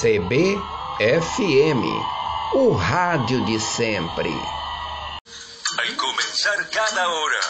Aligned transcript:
CBFM, 0.00 1.84
o 2.54 2.70
rádio 2.70 3.44
de 3.44 3.60
sempre. 3.60 4.30
Vai 5.76 5.92
começar 5.94 6.56
cada 6.70 7.06
hora. 7.06 7.40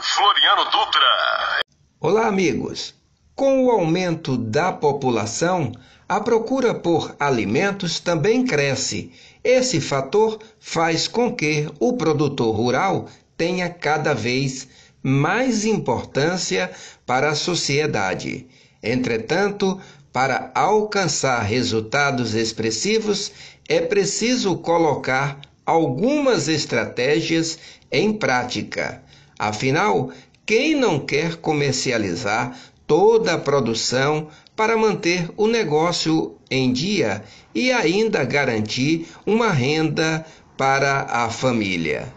Floriano 0.00 0.64
Dutra. 0.64 1.60
Olá, 2.00 2.26
amigos. 2.26 2.92
Com 3.36 3.66
o 3.66 3.70
aumento 3.70 4.36
da 4.36 4.72
população, 4.72 5.70
a 6.08 6.18
procura 6.18 6.74
por 6.74 7.14
alimentos 7.20 8.00
também 8.00 8.44
cresce. 8.44 9.12
Esse 9.44 9.80
fator 9.80 10.40
faz 10.58 11.06
com 11.06 11.32
que 11.32 11.70
o 11.78 11.92
produtor 11.96 12.52
rural 12.52 13.06
tenha 13.36 13.70
cada 13.70 14.12
vez 14.12 14.66
mais 15.00 15.64
importância 15.64 16.68
para 17.06 17.28
a 17.28 17.36
sociedade. 17.36 18.48
Entretanto, 18.82 19.80
para 20.12 20.50
alcançar 20.54 21.40
resultados 21.42 22.34
expressivos, 22.34 23.32
é 23.68 23.80
preciso 23.80 24.56
colocar 24.56 25.40
algumas 25.64 26.48
estratégias 26.48 27.58
em 27.92 28.12
prática. 28.12 29.02
Afinal, 29.38 30.10
quem 30.46 30.74
não 30.74 30.98
quer 30.98 31.36
comercializar 31.36 32.58
toda 32.86 33.34
a 33.34 33.38
produção 33.38 34.28
para 34.56 34.76
manter 34.76 35.28
o 35.36 35.46
negócio 35.46 36.36
em 36.50 36.72
dia 36.72 37.22
e 37.54 37.70
ainda 37.70 38.24
garantir 38.24 39.06
uma 39.26 39.52
renda 39.52 40.24
para 40.56 41.02
a 41.02 41.28
família? 41.28 42.12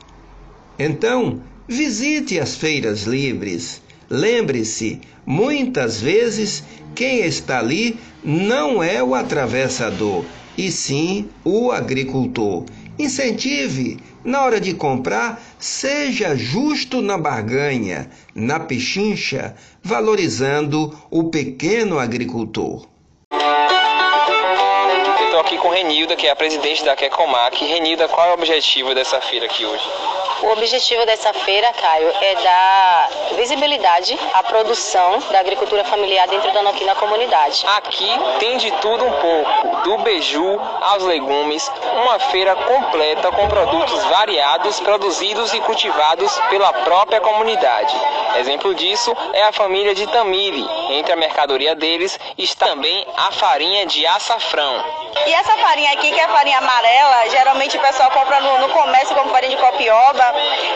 Então, 0.79 1.43
visite 1.67 2.39
as 2.39 2.55
feiras 2.55 3.03
livres. 3.03 3.81
Lembre-se, 4.13 4.99
muitas 5.25 6.01
vezes 6.01 6.65
quem 6.93 7.19
está 7.19 7.59
ali 7.59 7.97
não 8.21 8.83
é 8.83 9.01
o 9.01 9.15
atravessador, 9.15 10.25
e 10.57 10.69
sim 10.69 11.29
o 11.45 11.71
agricultor. 11.71 12.65
Incentive, 12.99 14.01
na 14.21 14.43
hora 14.43 14.59
de 14.59 14.73
comprar, 14.73 15.41
seja 15.57 16.35
justo 16.35 17.01
na 17.01 17.17
barganha, 17.17 18.11
na 18.35 18.59
pechincha, 18.59 19.55
valorizando 19.81 20.93
o 21.09 21.29
pequeno 21.29 21.97
agricultor. 21.97 22.85
Estou 25.23 25.39
aqui 25.39 25.57
com 25.57 25.69
Renilda, 25.69 26.17
que 26.17 26.27
é 26.27 26.31
a 26.31 26.35
presidente 26.35 26.83
da 26.83 26.97
Quecomac. 26.97 27.63
Renilda, 27.63 28.09
qual 28.09 28.27
é 28.27 28.31
o 28.31 28.33
objetivo 28.33 28.93
dessa 28.93 29.21
feira 29.21 29.45
aqui 29.45 29.65
hoje? 29.65 29.85
O 30.41 30.51
objetivo 30.53 31.05
dessa 31.05 31.31
feira, 31.33 31.71
Caio, 31.73 32.11
é 32.19 32.35
dar 32.35 33.09
visibilidade 33.35 34.17
à 34.33 34.41
produção 34.41 35.19
da 35.31 35.39
agricultura 35.39 35.83
familiar 35.83 36.27
dentro 36.27 36.51
da 36.51 36.63
Noquina 36.63 36.95
comunidade. 36.95 37.63
Aqui 37.77 38.09
tem 38.39 38.57
de 38.57 38.71
tudo 38.77 39.05
um 39.05 39.11
pouco, 39.11 39.81
do 39.83 39.99
beiju 39.99 40.59
aos 40.81 41.03
legumes, 41.03 41.71
uma 42.03 42.17
feira 42.17 42.55
completa 42.55 43.31
com 43.31 43.47
produtos 43.47 44.03
variados, 44.05 44.79
produzidos 44.79 45.53
e 45.53 45.59
cultivados 45.59 46.35
pela 46.49 46.73
própria 46.73 47.21
comunidade. 47.21 47.95
Exemplo 48.39 48.73
disso 48.73 49.15
é 49.33 49.43
a 49.43 49.51
família 49.51 49.93
de 49.93 50.07
Tamiri. 50.07 50.65
Entre 50.89 51.13
a 51.13 51.17
mercadoria 51.17 51.75
deles 51.75 52.19
está 52.37 52.71
também 52.71 53.05
a 53.17 53.31
farinha 53.33 53.85
de 53.85 54.07
açafrão. 54.07 54.83
E 55.27 55.33
essa 55.33 55.55
farinha 55.57 55.91
aqui, 55.91 56.11
que 56.11 56.19
é 56.19 56.23
a 56.23 56.29
farinha 56.29 56.57
amarela, 56.57 57.29
geralmente 57.29 57.77
o 57.77 57.81
pessoal 57.81 58.09
compra 58.11 58.39
no, 58.39 58.59
no 58.59 58.69
comércio 58.69 59.13
como 59.15 59.29
farinha 59.29 59.55
de 59.55 59.61
copioba, 59.61 60.30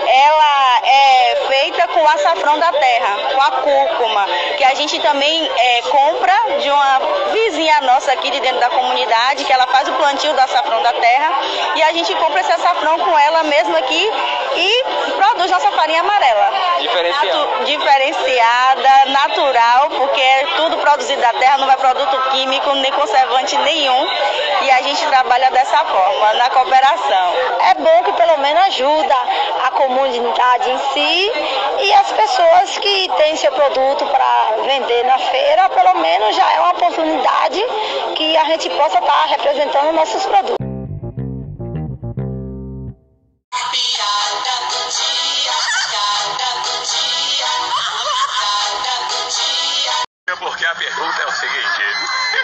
ela 0.08 0.82
é 0.84 1.36
feita 1.48 1.88
com 1.88 2.08
açafrão 2.08 2.60
da 2.60 2.72
terra, 2.72 3.35
com 3.36 3.42
a 3.42 3.52
cúrcuma, 3.52 4.26
que 4.58 4.64
a 4.64 4.74
gente 4.76 5.00
também 5.00 5.52
é, 5.58 5.82
compra 5.82 6.34
de 6.62 6.70
uma 6.70 7.00
vizinha 7.32 7.82
nossa 7.82 8.14
aqui 8.14 8.32
de 8.32 8.40
dentro 8.40 8.60
da 8.60 8.70
comunidade, 8.70 9.44
que 9.44 9.52
ela 9.52 9.68
faz 9.68 9.88
o 9.90 9.94
plantio 9.94 10.34
do 10.34 10.40
açafrão 10.40 10.82
da 10.82 10.94
terra, 10.94 11.34
e 11.76 11.84
a 11.84 11.92
gente 11.92 12.16
compra 12.16 12.40
esse 12.40 12.52
açafrão 12.52 12.98
com 13.00 13.18
ela 13.18 13.44
mesmo 13.44 13.76
aqui 13.78 14.12
e 14.56 14.84
produz 15.18 15.52
nossa 15.52 15.72
farinha 15.72 16.00
amarela. 16.00 16.52
Diferenciada. 16.80 17.28
Natu 17.28 17.66
diferenciada, 17.66 19.06
natural, 19.08 19.90
porque 19.90 20.22
é 20.22 20.48
tudo 20.56 20.78
produzido 20.78 21.22
da 21.22 21.34
terra, 21.34 21.58
não 21.58 21.68
vai 21.68 21.78
produto 21.78 22.30
químico, 22.32 22.74
nem 22.76 22.92
conservante 22.94 23.58
nenhum, 23.58 24.08
e 24.62 24.72
a 24.72 24.82
gente 24.82 25.06
trabalha 25.08 25.52
dessa 25.52 25.78
forma, 25.78 26.34
na 26.34 26.50
cooperação. 26.50 27.34
É 27.70 27.74
bom 27.76 28.04
que 28.04 28.14
pelo 28.14 28.38
menos 28.38 28.64
ajuda 28.68 29.16
a 29.66 29.72
comunidade 29.72 30.72
em 30.72 30.78
si 30.94 31.32
e 31.82 31.94
as 31.94 32.12
pessoas 32.12 32.65
têm 33.10 33.36
seu 33.36 33.52
produto 33.52 34.06
para 34.08 34.56
vender 34.64 35.04
na 35.04 35.18
feira, 35.18 35.70
pelo 35.70 36.00
menos 36.00 36.36
já 36.36 36.54
é 36.54 36.60
uma 36.60 36.72
oportunidade 36.72 37.64
que 38.16 38.38
a 38.38 38.46
gente 38.46 38.70
possa 38.70 39.00
estar 39.00 39.06
tá 39.06 39.26
representando 39.26 39.94
nossos 39.94 40.26
produtos. 40.26 40.66
Porque 50.40 50.66
a 50.66 50.76
pergunta 50.76 51.22
é 51.22 51.26
o 51.26 51.32
seguinte: 51.32 51.82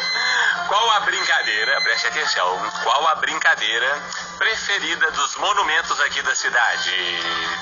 qual 0.67 0.91
a 0.91 0.99
brincadeira, 1.01 1.81
preste 1.81 2.07
atenção, 2.07 2.71
qual 2.83 3.07
a 3.07 3.15
brincadeira 3.15 4.01
preferida 4.37 5.11
dos 5.11 5.35
monumentos 5.35 5.99
aqui 6.01 6.21
da 6.21 6.35
cidade? 6.35 6.91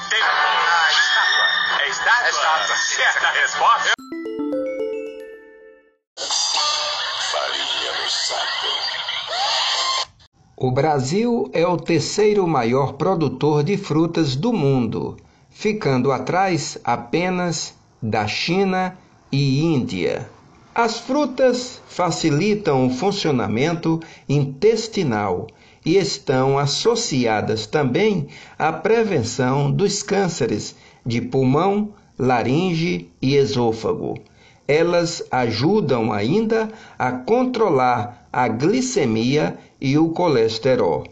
Tem... 0.10 0.22
Ah, 0.22 0.88
estátua. 0.92 1.84
É 1.84 1.88
estátua? 2.10 2.26
É 2.26 2.30
estátua. 2.30 2.76
Certa 2.76 3.30
resposta. 3.32 3.92
Farinha 7.32 8.02
no 8.02 8.10
saco. 8.10 8.68
O 10.58 10.72
Brasil 10.72 11.50
é 11.54 11.66
o 11.66 11.78
terceiro 11.78 12.48
maior 12.48 12.94
produtor 12.94 13.64
de 13.64 13.78
frutas 13.78 14.36
do 14.36 14.52
mundo, 14.52 15.18
ficando 15.50 16.12
atrás 16.12 16.78
apenas 16.84 17.76
da 18.02 18.28
China 18.28 18.98
e 19.32 19.62
Índia. 19.62 20.30
As 20.74 21.00
frutas 21.00 21.82
facilitam 21.88 22.88
o 22.88 22.90
funcionamento 22.90 24.00
intestinal 24.28 25.48
e 25.86 25.98
estão 25.98 26.58
associadas 26.58 27.66
também 27.66 28.28
à 28.58 28.72
prevenção 28.72 29.72
dos 29.72 30.04
cânceres 30.04 30.76
de 31.10 31.20
pulmão, 31.22 31.90
laringe 32.18 33.10
e 33.20 33.36
esôfago. 33.36 34.20
Elas 34.68 35.24
ajudam 35.32 36.14
ainda 36.14 36.70
a 36.98 37.12
controlar 37.12 38.28
a 38.32 38.48
glicemia 38.48 39.58
e 39.82 39.98
o 39.98 40.10
colesterol. 40.10 41.06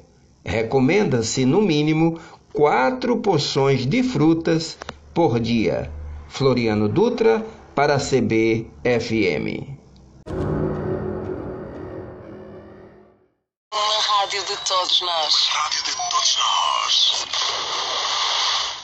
Recomenda-se, 0.45 1.43
no 1.43 1.61
mínimo, 1.61 2.19
quatro 2.53 3.17
porções 3.17 3.87
de 3.87 4.03
frutas 4.03 4.77
por 5.13 5.39
dia. 5.39 5.91
Floriano 6.29 6.87
Dutra, 6.87 7.43
para 7.73 7.95
a 7.95 7.99
CBFM. 7.99 9.75
Uma 13.73 13.99
rádio 14.09 14.43
de 14.45 14.57
todos 14.67 15.01
nós. 15.01 15.49